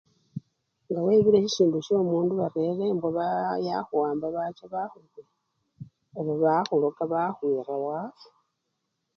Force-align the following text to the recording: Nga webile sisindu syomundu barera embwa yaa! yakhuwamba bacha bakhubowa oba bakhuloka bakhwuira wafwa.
Nga 0.89 0.99
webile 1.05 1.37
sisindu 1.43 1.77
syomundu 1.85 2.33
barera 2.41 2.83
embwa 2.91 3.09
yaa! 3.29 3.61
yakhuwamba 3.67 4.25
bacha 4.35 4.65
bakhubowa 4.73 5.31
oba 6.19 6.33
bakhuloka 6.43 7.01
bakhwuira 7.13 7.73
wafwa. 7.85 8.29